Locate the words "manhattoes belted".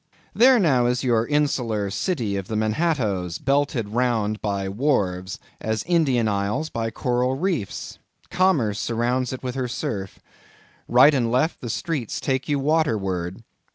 2.55-3.89